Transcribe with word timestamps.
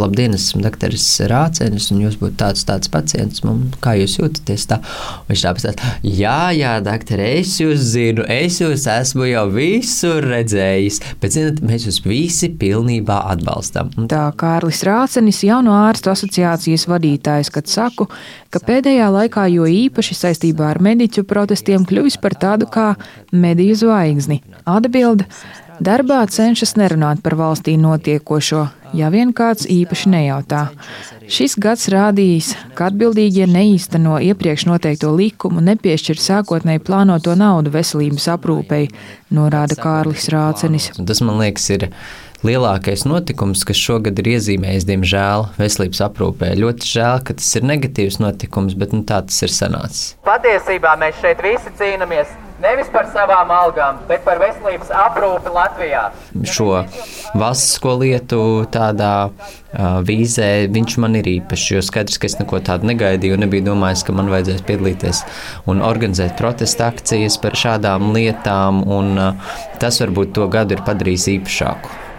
labdien, 0.00 0.34
esmu 0.36 0.62
doktors 0.64 1.04
Rācenis, 1.30 1.90
un 1.94 2.02
jūs 2.04 2.16
būtu 2.20 2.36
tāds, 2.40 2.64
tāds 2.68 2.90
pacients, 2.92 3.44
man, 3.46 3.66
kā 3.84 3.94
jūs 3.98 4.16
jūtaties 4.18 4.66
tā? 4.70 4.80
Viņš 5.28 5.44
tāpēc 5.46 5.66
tāds, 5.68 5.92
jā, 6.04 6.50
jā, 6.56 6.74
doktor, 6.84 7.22
es 7.24 7.54
jūs 7.60 7.84
zinu, 7.92 8.24
es 8.30 8.60
jūs 8.62 8.86
esmu 8.90 9.28
jau 9.30 9.46
visur 9.54 10.26
redzējis, 10.26 11.00
bet, 11.22 11.36
zinat, 11.36 11.62
mēs 11.64 11.86
jūs 11.88 12.00
visi 12.06 12.50
pilnībā 12.60 13.20
atbalstam. 13.34 13.92
Tā 14.10 14.26
Kārlis 14.40 14.82
Rācenis, 14.88 15.44
jauno 15.46 15.76
ārstu 15.84 16.12
asociācijas 16.14 16.88
vadītājs, 16.90 17.52
kad 17.54 17.70
saku, 17.70 18.08
ka 18.50 18.64
pēdējā 18.66 19.08
laikā 19.14 19.46
jo 19.54 19.68
īpaši 19.70 20.18
saistībā 20.24 20.72
ar 20.74 20.82
mediķu 20.84 21.26
protestiem 21.28 21.86
kļuvis 21.88 22.20
par 22.22 22.38
tādu 22.40 22.70
kā 22.70 22.92
mediju 23.32 23.78
zvaigzni. 23.84 24.42
Atbilde 24.68 25.28
Darbā 25.80 26.18
cenšas 26.28 26.74
nerunāt 26.76 27.22
par 27.24 27.38
valstī 27.40 27.78
notiekošo, 27.80 28.66
ja 28.96 29.10
vien 29.12 29.34
kāds 29.36 29.66
īpaši 29.70 30.12
nejautā. 30.14 30.62
Šis 31.30 31.56
gads 31.60 31.88
rādījis, 31.92 32.52
ka 32.78 32.88
atbildīgie 32.90 33.46
neīsteno 33.50 34.18
iepriekš 34.30 34.66
noteikto 34.70 35.12
likumu, 35.16 35.62
nepiešķir 35.64 36.18
sākotnēji 36.20 36.82
plānoto 36.86 37.36
naudu 37.38 37.72
veselības 37.74 38.26
aprūpei, 38.34 38.88
norāda 39.34 39.78
Kārlis 39.78 40.26
Rācenis. 40.32 40.90
Tas 40.98 41.22
man 41.24 41.38
liekas 41.42 41.70
ir 41.76 41.88
lielākais 42.46 43.04
notikums, 43.08 43.64
kas 43.68 43.80
šogad 43.80 44.18
ir 44.22 44.32
iezīmējis, 44.34 44.86
diemžēl, 44.88 45.48
veselības 45.60 46.04
aprūpē. 46.08 46.52
Ļoti 46.58 46.92
žēl, 46.94 47.24
ka 47.26 47.36
tas 47.38 47.50
ir 47.60 47.66
negatīvs 47.68 48.20
notikums, 48.22 48.76
bet 48.80 48.96
nu, 48.96 49.04
tā 49.06 49.22
tas 49.26 49.42
ir 49.44 49.52
sanācis. 49.54 50.14
Patiesībā 50.26 50.96
mēs 51.00 51.20
šeit 51.20 51.42
visi 51.44 51.74
cīnāmies 51.78 52.32
Nevis 52.60 52.90
par 52.92 53.06
savām 53.08 53.48
algām, 53.54 54.02
bet 54.08 54.20
par 54.26 54.40
veselības 54.42 54.90
aprūpi 54.92 55.52
Latvijā. 55.54 56.02
Šo 56.44 56.82
valsts 57.40 57.78
lietu 58.02 58.66
tādā 58.72 59.30
uh, 59.30 60.00
vīzē 60.04 60.68
viņš 60.72 60.96
man 61.00 61.16
ir 61.16 61.30
īpašs. 61.38 61.70
Jo 61.72 61.84
skaidrs, 61.84 62.18
ka 62.20 62.28
es 62.28 62.36
neko 62.36 62.60
tādu 62.66 62.90
negaidīju 62.90 63.38
un 63.38 63.44
nebiju 63.46 63.70
domājis, 63.70 64.04
ka 64.04 64.12
man 64.16 64.28
vajadzēs 64.32 64.66
piedalīties 64.68 65.22
un 65.72 65.80
organizēt 65.86 66.36
protesta 66.40 66.90
akcijas 66.92 67.40
par 67.40 67.56
šādām 67.56 68.12
lietām. 68.16 68.84
Un, 68.84 69.16
uh, 69.16 69.56
tas 69.80 70.02
varbūt 70.04 70.36
to 70.36 70.50
gadu 70.52 70.76
ir 70.76 70.84
padarījis 70.84 71.30
īpašāku. 71.38 72.09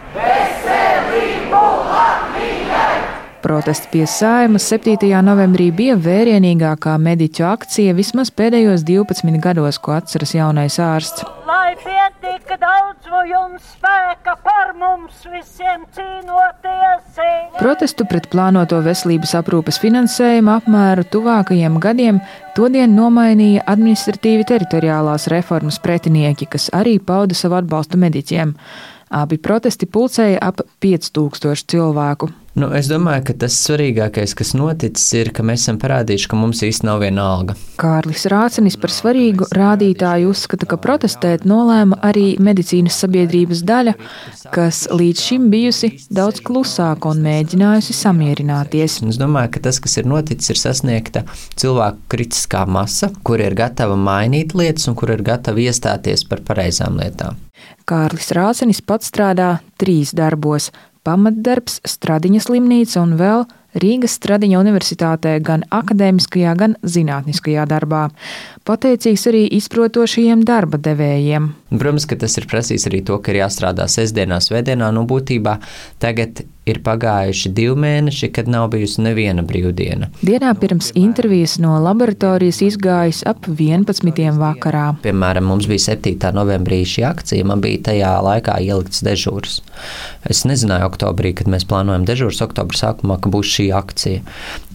Protests 3.41 3.87
pie 3.89 4.05
saimas 4.05 4.67
7. 4.69 5.07
novembrī 5.25 5.71
bija 5.73 5.95
vērienīgākā 5.97 6.93
mediķu 7.01 7.47
akcija 7.49 7.95
vismaz 7.97 8.29
pēdējos 8.37 8.83
12 8.85 9.39
gados, 9.41 9.79
ko 9.81 9.95
atceras 9.97 10.35
jaunais 10.37 10.77
ārsts. 10.77 11.25
Lai 11.49 11.73
pietika 11.81 12.59
daudz 12.61 13.09
jums 13.25 13.65
spēka 13.73 14.35
par 14.45 14.75
mums 14.77 15.25
visiem 15.25 15.87
cīnoties! 15.95 17.17
Protestu 17.57 18.05
pret 18.09 18.29
plānoto 18.29 18.77
veselības 18.85 19.33
aprūpes 19.41 19.81
finansējumu 19.81 20.53
apmēru 20.59 21.07
tuvākajiem 21.09 21.81
gadiem 21.81 22.21
todien 22.57 22.93
nomainīja 22.93 23.65
administratīvi 23.73 24.45
teritoriālās 24.53 25.25
reformas 25.33 25.81
pretinieki, 25.81 26.45
kas 26.45 26.69
arī 26.77 26.99
pauda 27.01 27.37
savu 27.37 27.57
atbalstu 27.57 27.97
mediķiem. 28.05 28.53
Abi 29.11 29.41
protesti 29.41 29.89
pulcēja 29.89 30.37
ap 30.45 30.61
5000 30.85 31.67
cilvēku. 31.73 32.29
Nu, 32.51 32.67
es 32.75 32.89
domāju, 32.91 33.23
ka 33.29 33.33
tas 33.45 33.55
svarīgākais, 33.63 34.33
kas 34.35 34.49
noticis, 34.59 35.05
ir, 35.15 35.29
ka 35.31 35.43
mēs 35.47 35.63
esam 35.63 35.77
parādījuši, 35.79 36.27
ka 36.27 36.35
mums 36.35 36.59
īstenībā 36.67 36.89
nav 36.89 36.97
viena 36.99 37.23
alga. 37.31 37.53
Kārlis 37.79 38.25
Rācenis 38.27 38.75
par 38.81 38.91
svarīgu 38.91 39.47
rādītāju 39.55 40.33
uzskata, 40.33 40.67
ka 40.67 40.75
protestēt 40.81 41.45
nolēma 41.47 42.01
arī 42.03 42.33
medicīnas 42.43 42.97
sabiedrības 43.05 43.61
daļa, 43.69 43.93
kas 44.51 44.81
līdz 44.91 45.23
šim 45.29 45.47
bijusi 45.53 45.93
daudz 46.11 46.43
klusāka 46.43 47.13
un 47.13 47.23
mēģinājusi 47.23 47.95
samierināties. 47.95 48.99
Es 49.13 49.21
domāju, 49.21 49.53
ka 49.55 49.63
tas, 49.69 49.79
kas 49.79 49.95
ir 50.01 50.11
noticis, 50.11 50.51
ir 50.51 50.59
sasniegta 50.59 51.23
cilvēku 51.55 52.03
kritiskā 52.11 52.65
masa, 52.67 53.13
kur 53.23 53.39
ir 53.39 53.55
gatava 53.55 53.95
mainīt 53.95 54.57
lietas 54.59 54.91
un 54.91 54.99
kur 54.99 55.15
ir 55.15 55.23
gatava 55.23 55.63
iestāties 55.63 56.27
par 56.27 56.43
pareizām 56.43 56.99
lietām. 56.99 57.39
Kārlis 57.87 58.31
Rācenis 58.35 58.83
pats 58.83 59.07
strādā 59.11 59.53
trīs 59.79 60.11
darbos 60.17 60.71
pamatdarbs, 61.07 61.79
Stradiņas 61.87 62.49
slimnīca 62.49 63.01
un 63.01 63.15
vēl 63.19 63.45
Rīgas 63.81 64.17
Stradiņa 64.19 64.59
universitātē 64.59 65.37
gan 65.45 65.63
akadēmiskajā, 65.71 66.55
gan 66.59 66.75
zinātniskajā 66.83 67.65
darbā. 67.71 68.09
Pateicīgs 68.67 69.27
arī 69.31 69.45
izprotošajiem 69.61 70.43
darba 70.47 70.81
devējiem. 70.81 71.51
Protams, 71.71 72.05
ka 72.05 72.17
tas 72.19 72.35
ir 72.35 72.47
prasījis 72.51 72.89
arī 72.89 72.99
to, 73.07 73.15
ka 73.23 73.31
ir 73.31 73.41
jāstrādā 73.45 73.87
sestdienās, 73.91 74.51
vēdienā. 74.51 74.91
Nu, 74.91 75.05
būtībā 75.07 75.57
tagad 76.03 76.43
ir 76.69 76.77
pagājuši 76.85 77.49
divi 77.57 77.73
mēneši, 77.81 78.29
kad 78.35 78.49
nav 78.51 78.67
bijusi 78.73 79.01
neviena 79.01 79.41
brīvdiena. 79.45 80.11
Dienā 80.21 80.51
pirms 80.61 80.91
intervijas 80.99 81.55
no 81.61 81.73
laboratorijas 81.81 82.61
izgājis 82.65 83.23
ap 83.29 83.47
11. 83.49 84.21
vakarā. 84.37 84.83
Piemēram, 85.01 85.47
mums 85.49 85.65
bija 85.69 85.95
7. 85.95 86.29
novembrī 86.37 86.83
šī 86.87 87.05
akcija, 87.09 87.47
man 87.49 87.63
bija 87.63 87.81
tajā 87.89 88.11
laikā 88.27 88.59
ielikts 88.61 89.01
dežūrs. 89.05 89.61
Es 90.29 90.43
nezināju, 90.45 90.85
oktobrī, 90.91 91.33
kad 91.37 91.49
mēs 91.49 91.65
plānojam 91.69 92.05
dežūrs, 92.05 92.43
oktobra 92.45 92.77
sākumā, 92.77 93.17
ka 93.21 93.31
būs 93.33 93.55
šī 93.55 93.67
akcija. 93.79 94.21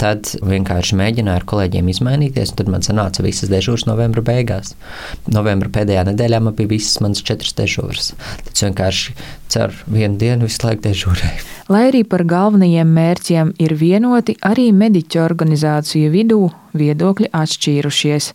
Tad 0.02 0.32
vienkārši 0.42 0.98
mēģināju 0.98 1.42
ar 1.42 1.46
kolēģiem 1.54 1.92
izmainīties, 1.94 2.52
un 2.52 2.60
tad 2.62 2.72
man 2.72 2.86
sanāca 2.86 3.22
visas 3.22 3.52
dežūras 3.52 3.86
novembra 3.86 4.26
beigās. 4.26 4.74
Novembra 5.30 5.70
pēdējā 5.78 6.08
nedēļā 6.10 6.42
man 6.42 6.58
bija 6.58 6.74
visas 6.86 7.02
manas 7.02 7.22
četras 7.26 7.54
dežūras. 7.58 8.12
Tad 8.46 8.62
vienkārši 8.62 9.16
ceru 9.50 9.74
vienu 9.90 10.18
dienu 10.20 10.46
visu 10.46 10.62
laiku 10.66 10.86
dežūrēju. 10.86 11.44
Lai 11.72 11.88
arī 11.90 12.04
par 12.06 12.22
galvenajiem 12.28 12.94
mērķiem 12.94 13.52
ir 13.62 13.74
vienoti, 13.74 14.36
arī 14.46 14.70
mediķu 14.72 15.20
organizāciju 15.24 16.12
vidū 16.14 16.40
viedokļi 16.78 17.32
atšķīrušies. 17.34 18.32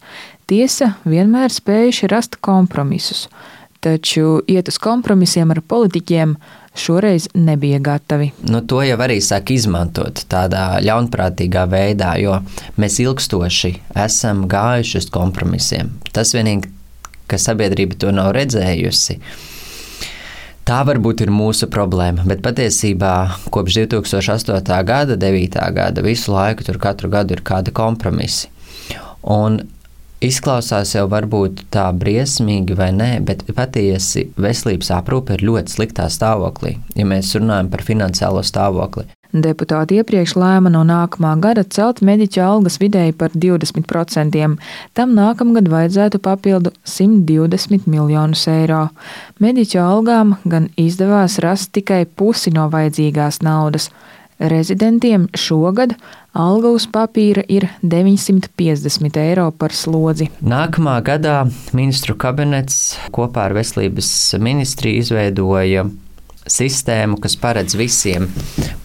Tiesa 0.51 0.95
vienmēr 1.07 1.53
spējuši 1.53 2.09
rast 2.11 2.35
kompromisus, 2.44 3.29
taču 3.79 4.41
iet 4.51 4.67
uz 4.67 4.78
kompromisiem 4.81 5.53
ar 5.53 5.61
politiķiem 5.63 6.35
šoreiz 6.75 7.29
nebija 7.34 7.79
gatavi. 7.84 8.31
Nu, 8.47 8.59
to 8.67 8.81
jau 8.84 8.97
arī 9.03 9.19
sāk 9.23 9.53
izmantot 9.56 10.25
tādā 10.31 10.81
ļaunprātīgā 10.84 11.66
veidā, 11.72 12.13
jo 12.19 12.38
mēs 12.79 13.00
ilgstoši 13.03 13.73
esam 14.03 14.45
gājuši 14.51 15.00
uz 15.01 15.09
kompromisiem. 15.11 15.95
Tas 16.11 16.35
vienīgi, 16.35 16.72
ka 17.31 17.40
sabiedrība 17.40 17.97
to 18.03 18.12
nav 18.16 18.34
redzējusi 18.36 19.19
Tā 20.62 20.84
varbūt 20.86 21.24
ir 21.25 21.31
mūsu 21.34 21.66
problēma, 21.74 22.22
bet 22.30 22.44
patiesībā 22.46 23.14
kopš 23.53 23.80
2008. 23.81 24.75
gada, 24.86 25.18
9. 25.18 25.58
gada 25.74 26.03
visu 26.06 26.31
laiku 26.36 26.68
tur 26.68 26.78
katru 26.81 27.09
gadu 27.09 27.34
ir 27.34 27.41
kādi 27.41 27.74
kompromisi. 27.74 28.52
Un 29.25 29.58
izklausās 30.22 30.94
jau 30.94 31.08
varbūt 31.09 31.66
tā 31.74 31.88
briesmīgi 31.97 32.78
vai 32.78 32.91
nē, 32.94 33.09
bet 33.25 33.41
patiesi 33.58 34.28
veselības 34.38 34.94
aprūpe 35.02 35.36
ir 35.36 35.47
ļoti 35.50 35.75
sliktā 35.75 36.06
stāvoklī, 36.14 36.78
ja 36.94 37.09
mēs 37.09 37.34
runājam 37.40 37.74
par 37.74 37.84
finansiālo 37.88 38.46
stāvokli. 38.46 39.09
Deputāti 39.31 39.96
iepriekš 40.02 40.34
lēma 40.36 40.68
no 40.74 40.81
nākamā 40.84 41.38
gada 41.40 41.64
celt 41.64 42.02
mediķu 42.03 42.42
algas 42.44 42.75
vidēji 42.81 43.16
par 43.16 43.31
20%. 43.31 44.58
Tam 44.97 45.14
nākamgad 45.16 45.69
vajadzētu 45.72 46.19
papildu 46.19 46.74
120 46.84 47.88
miljonus 47.88 48.44
eiro. 48.52 48.90
Mediķu 49.40 49.80
algām 49.80 50.36
gan 50.44 50.68
izdevās 50.75 51.40
rast 51.40 51.72
tikai 51.78 52.03
pusi 52.06 52.52
no 52.52 52.68
vajadzīgās 52.74 53.40
naudas. 53.46 53.88
Rezidentiem 54.41 55.30
šogad 55.38 55.94
alga 56.34 56.72
uz 56.74 56.88
papīra 56.91 57.44
ir 57.47 57.68
950 57.86 59.20
eiro 59.22 59.47
par 59.53 59.72
slodzi. 59.72 60.31
Nākamā 60.41 60.97
gadā 61.06 61.44
ministru 61.78 62.18
kabinets 62.20 62.97
kopā 63.16 63.47
ar 63.47 63.56
veselības 63.56 64.09
ministriju 64.41 65.06
izveidoja 65.06 65.86
sistēmu, 66.50 67.19
kas 67.22 67.35
paredz 67.40 67.75
visiem 67.78 68.28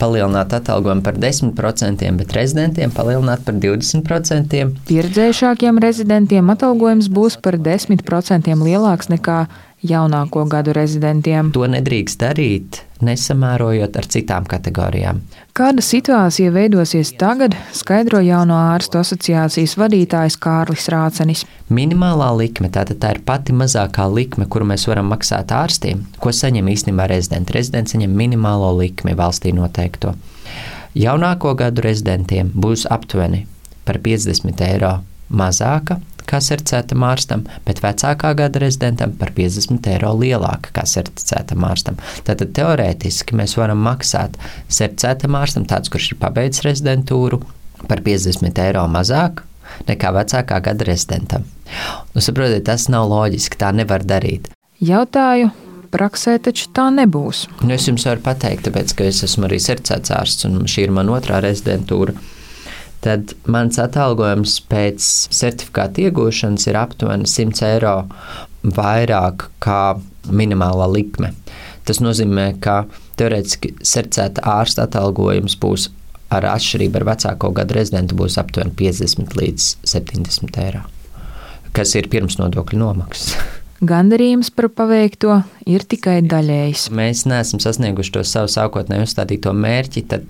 palielināt 0.00 0.52
atalgojumu 0.56 1.04
par 1.06 1.18
10%, 1.20 2.10
bet 2.18 2.34
rezidentiem 2.36 2.92
palielināt 2.94 3.44
par 3.46 3.56
20%. 3.62 4.64
Pieredzējušākiem 4.88 5.80
rezidentiem 5.82 6.52
atalgojums 6.52 7.08
būs 7.12 7.38
par 7.42 7.58
10% 7.60 8.58
lielāks 8.62 9.10
nekā 9.12 9.46
jaunāko 9.86 10.46
gadu 10.50 10.74
rezidentiem. 10.76 11.52
To 11.56 11.66
nedrīkst 11.70 12.20
darīt, 12.22 12.82
nesamērojot 13.04 13.96
ar 13.96 14.06
citām 14.12 14.46
kategorijām. 14.48 15.20
Kāda 15.56 15.82
situācija 15.84 16.52
veidosies 16.52 17.12
tagad, 17.20 17.56
skaidro 17.76 18.20
jauno 18.24 18.56
ārstu 18.72 19.00
asociācijas 19.00 19.76
vadītājs 19.80 20.38
Kārlis 20.40 20.88
Rācenis. 20.92 21.44
Minimālā 21.72 22.30
likme, 22.38 22.70
tātad 22.72 23.00
tā 23.02 23.14
ir 23.16 23.22
pati 23.26 23.56
mazākā 23.56 24.06
likme, 24.12 24.48
kuru 24.48 24.68
mēs 24.72 24.86
varam 24.88 25.10
maksāt 25.12 25.52
ārstiem, 25.52 26.04
ko 26.22 26.32
saņem 26.32 26.72
īstenībā 26.72 27.08
rezidenti. 27.10 27.56
Rezidents 27.56 27.96
saņem 27.96 28.16
minimālo 28.16 28.72
likmi 28.78 29.16
valstī 29.18 29.52
noteikto. 29.56 30.14
Jaunāko 30.96 31.52
gadu 31.58 31.84
rezidentiem 31.84 32.52
būs 32.54 32.86
aptuveni 32.88 33.44
par 33.84 34.00
50 34.02 34.62
eiro 34.70 34.98
mazāka 35.28 36.00
kā 36.28 36.40
certificētam 36.42 37.04
ārstam, 37.06 37.44
bet 37.66 37.82
vecākā 37.84 38.32
gada 38.38 38.62
rezidentam 38.62 39.14
par 39.18 39.32
50 39.36 39.90
eiro 39.94 40.12
lielāka 40.18 40.74
kā 40.76 40.86
certificētam 40.88 41.66
ārstam. 41.68 42.00
Tātad 42.26 42.54
teorētiski 42.56 43.38
mēs 43.38 43.56
varam 43.58 43.82
maksāt 43.86 44.38
certificētam 44.68 45.38
ārstam, 45.38 45.68
tāds, 45.70 45.92
kurš 45.92 46.12
ir 46.12 46.22
pabeidzis 46.22 46.66
rezidentūru, 46.66 47.42
par 47.88 48.02
50 48.06 48.64
eiro 48.64 48.86
mazāk 48.90 49.44
nekā 49.88 50.12
vecākā 50.14 50.60
gada 50.62 50.86
rezidentam. 50.86 51.46
Nu, 52.14 52.22
saprotiet, 52.22 52.64
tas 52.68 52.86
nav 52.92 53.08
loģiski, 53.10 53.58
tā 53.60 53.72
nevar 53.74 54.04
darīt. 54.06 54.48
Jautāju, 54.84 55.50
praksē 55.92 56.36
taču 56.42 56.70
tā 56.76 56.88
nebūs. 56.94 57.46
Nu, 57.62 57.72
es 57.76 57.88
jums 57.88 58.06
varu 58.08 58.22
pateikt, 58.24 58.66
tāpēc, 58.68 58.94
ka 58.96 59.08
es 59.10 59.22
esmu 59.26 59.48
arī 59.48 59.60
certificēts 59.62 60.14
ārsts 60.14 60.48
un 60.48 60.64
šī 60.70 60.86
ir 60.86 60.94
mana 60.96 61.16
otrā 61.18 61.42
rezidentūra. 61.44 62.16
Tad 63.04 63.36
mans 63.50 63.78
atalgojums 63.78 64.58
pēc 64.70 65.04
certifikāta 65.34 66.06
iegūšanas 66.06 66.66
ir 66.70 66.78
aptuveni 66.80 67.28
100 67.30 67.66
eiro 67.68 67.96
vairāk 68.76 69.48
kā 69.62 69.96
minimālā 70.26 70.88
likme. 70.90 71.32
Tas 71.86 72.00
nozīmē, 72.02 72.48
ka 72.60 72.84
teorētiski 73.20 73.76
certificēta 73.82 74.42
ārsta 74.56 74.88
atalgojums 74.88 75.54
būs 75.62 75.90
ar 76.34 76.48
atšķirību 76.50 77.00
ar 77.00 77.06
vecāko 77.12 77.52
gadu 77.54 77.76
rezidentu 77.76 78.16
būs 78.18 78.38
aptuveni 78.42 78.74
50 78.78 79.36
līdz 79.38 79.68
70 79.86 80.58
eiro, 80.64 80.82
kas 81.76 81.94
ir 81.98 82.10
pirms 82.10 82.40
nodokļu 82.40 82.80
nomaksas. 82.82 83.36
Gandarījums 83.90 84.48
par 84.56 84.70
paveikto 84.72 85.42
ir 85.68 85.84
tikai 85.84 86.22
daļējs. 86.24 86.88
Mēs 86.96 87.26
neesam 87.28 87.60
sasnieguši 87.60 88.14
to 88.14 88.22
savu 88.24 88.48
sākotnēji 88.48 89.04
uzstādīto 89.04 89.52
mērķi, 89.52 90.02
tad 90.08 90.24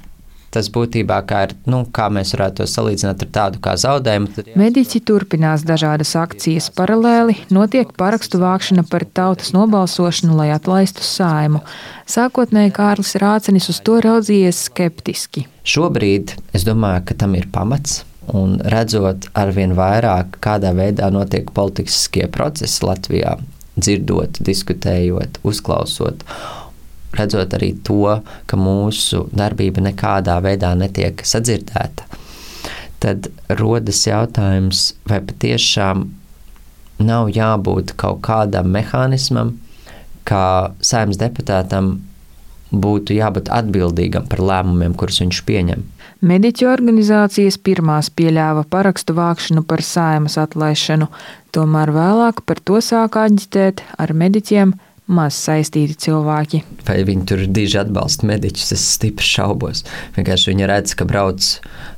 tas 0.54 0.68
būtībā 0.72 1.18
ir, 1.44 1.54
nu, 1.68 1.82
kā 1.92 2.08
mēs 2.12 2.32
varētu 2.34 2.62
to 2.62 2.68
salīdzināt 2.70 3.24
ar 3.26 3.30
tādu 3.38 3.60
kā 3.62 3.76
zaudejumu. 3.80 4.46
Mediķi 4.58 5.02
turpinās 5.06 5.64
dažādas 5.66 6.14
akcijas 6.18 6.70
paralēli, 6.76 7.38
notiek 7.54 7.92
parakstu 7.98 8.40
vākšana 8.42 8.86
par 8.90 9.04
tautas 9.04 9.52
nobalsošanu, 9.56 10.36
lai 10.38 10.50
atlaistu 10.54 11.04
saimu. 11.06 11.62
Sākotnēji 12.10 12.74
Kārlis 12.76 13.16
Rācenis 13.20 13.70
uz 13.72 13.80
to 13.84 14.00
raudzījies 14.04 14.66
skeptiski. 14.70 15.46
Šobrīd 15.66 16.36
es 16.56 16.66
domāju, 16.66 17.08
ka 17.08 17.18
tam 17.24 17.34
ir 17.38 17.48
pamats. 17.52 18.04
Un 18.34 18.56
redzot 18.58 19.28
arvien 19.38 19.76
vairāk, 19.78 20.40
kādā 20.42 20.72
veidā 20.74 21.12
notiek 21.14 21.52
politiskie 21.54 22.26
procesi 22.34 22.82
Latvijā, 22.82 23.36
dzirdot, 23.78 24.40
diskutējot, 24.42 25.38
uzklausot 25.46 26.24
redzot 27.16 27.54
arī 27.56 27.72
to, 27.86 28.18
ka 28.46 28.58
mūsu 28.60 29.26
darbība 29.36 29.84
nekādā 29.86 30.38
veidā 30.44 30.74
netiek 30.78 31.22
sadzirdēta, 31.24 32.06
tad 33.02 33.30
rodas 33.60 34.02
jautājums, 34.06 34.88
vai 35.08 35.20
patiešām 35.24 36.08
nav 37.06 37.30
jābūt 37.32 37.94
kaut 38.00 38.22
kādam 38.26 38.72
mehānismam, 38.74 39.56
kā 40.26 40.74
saimnes 40.80 41.20
deputātam 41.20 41.98
būtu 42.72 43.14
jābūt 43.14 43.50
atbildīgam 43.52 44.26
par 44.30 44.42
lēmumiem, 44.42 44.96
kurus 44.98 45.20
viņš 45.22 45.42
pieņem. 45.46 45.84
Mediķu 46.26 46.66
organizācijas 46.70 47.58
pirmās 47.60 48.08
pieļāva 48.16 48.64
parakstu 48.72 49.14
vākšanu 49.16 49.62
par 49.68 49.84
saimas 49.84 50.38
atlaišanu, 50.40 51.10
tomēr 51.54 51.92
vēlāk 51.94 52.42
par 52.48 52.60
to 52.64 52.80
sāka 52.82 53.26
aģitēt 53.28 53.84
ar 54.00 54.14
mediķiem 54.16 54.74
maz 55.06 55.36
saistīti 55.38 55.94
cilvēki. 56.06 56.62
Vai 56.86 57.00
viņi 57.06 57.26
tur 57.30 57.42
diži 57.46 57.78
atbalsta 57.80 58.26
mediķus, 58.28 58.72
es 58.74 58.86
stipri 58.96 59.26
šaubos. 59.26 59.84
Vienkārši 60.16 60.52
viņi 60.52 60.68
redz, 60.70 60.94
ka 60.98 61.06
brauc 61.08 61.46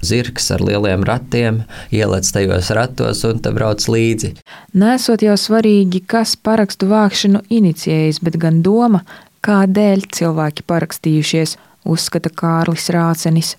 zirgs 0.04 0.50
ar 0.54 0.64
lieliem 0.64 1.06
ratiem, 1.08 1.62
ielec 1.94 2.28
tajos 2.34 2.72
ratos 2.76 3.24
un 3.28 3.40
te 3.44 3.52
brauc 3.54 3.84
līdzi. 3.88 4.34
Nesot 4.78 5.24
jau 5.24 5.36
svarīgi, 5.40 6.02
kas 6.08 6.36
parakstu 6.36 6.90
vākšanu 6.92 7.44
inicijējis, 7.48 8.20
bet 8.24 8.36
gan 8.40 8.60
doma, 8.66 9.04
kādēļ 9.46 10.04
cilvēki 10.12 10.66
parakstījušies, 10.68 11.56
uzskata 11.88 12.32
Kārlis 12.34 12.90
Rācenis. 12.92 13.56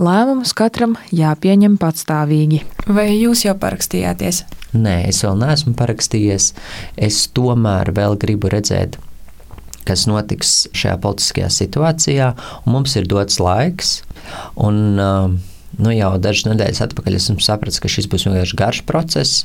Lēmumus 0.00 0.54
katram 0.56 0.94
jāpieņem 1.12 1.74
patstāvīgi. 1.80 2.62
Vai 2.88 3.10
jūs 3.18 3.44
jau 3.44 3.52
parakstījāties? 3.60 4.44
Nē, 4.76 4.96
es 5.10 5.22
vēl 5.24 5.38
neesmu 5.40 5.74
parakstījies. 5.78 6.52
Es 7.00 7.24
tomēr 7.34 7.90
vēl 7.96 8.18
gribu 8.22 8.50
redzēt, 8.52 8.98
kas 9.88 10.06
notiks 10.10 10.68
šajā 10.76 10.98
politiskajā 11.02 11.48
situācijā, 11.54 12.32
mums 12.70 12.94
ir 13.00 13.08
dots 13.10 13.40
laiks. 13.42 13.96
Un, 14.54 15.00
uh, 15.00 15.32
nu, 15.80 15.94
jau 15.94 16.12
dažas 16.22 16.46
nedēļas 16.52 16.84
atpakaļ 16.86 17.18
esmu 17.18 17.42
sapratis, 17.42 17.82
ka 17.82 17.90
šis 17.90 18.06
būs 18.10 18.28
vienkārši 18.28 18.60
garš 18.60 18.84
process, 18.86 19.42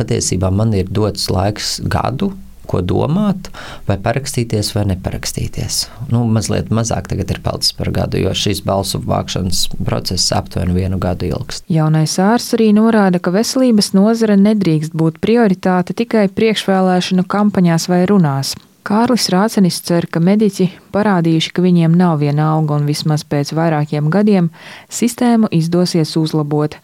patiesībā 0.00 0.52
man 0.54 0.72
ir 0.78 0.88
dots 0.88 1.28
laiks 1.32 1.78
gadu 1.84 2.32
ko 2.68 2.80
domāt, 2.84 3.50
vai 3.88 3.96
parakstīties 4.00 4.72
vai 4.76 4.84
neparakstīties. 4.92 5.80
Nu, 6.12 6.24
mazliet 6.30 6.72
mazāk 6.74 7.08
tagad 7.12 7.30
ir 7.34 7.40
palicis 7.44 7.74
par 7.76 7.92
gadu, 7.94 8.20
jo 8.22 8.34
šīs 8.34 8.64
balsu 8.66 9.00
vākšanas 9.04 9.66
process 9.84 10.32
aptuveni 10.36 10.76
vienu 10.76 11.00
gadu 11.02 11.28
ilgst. 11.30 11.66
Jaunais 11.72 12.18
ārsts 12.22 12.56
arī 12.58 12.70
norāda, 12.76 13.22
ka 13.22 13.34
veselības 13.34 13.92
nozare 13.96 14.38
nedrīkst 14.40 14.94
būt 14.96 15.20
prioritāte 15.24 15.96
tikai 15.96 16.28
priekšvēlēšanu 16.34 17.26
kampaņās 17.28 17.90
vai 17.92 18.04
runās. 18.10 18.54
Kārlis 18.84 19.30
Rācenis 19.32 19.78
cer, 19.80 20.04
ka 20.12 20.20
mediķi 20.20 20.66
parādījuši, 20.92 21.52
ka 21.56 21.62
viņiem 21.64 21.94
nav 21.96 22.18
viena 22.20 22.50
auga 22.52 22.76
un 22.76 22.84
vismaz 22.84 23.24
pēc 23.24 23.54
vairākiem 23.56 24.10
gadiem 24.12 24.50
sistēmu 24.92 25.48
izdosies 25.56 26.12
uzlabot. 26.20 26.76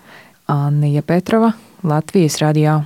Anija 0.49 1.05
Petrova, 1.05 1.53
Latvijas 1.85 2.41
radio. 2.41 2.81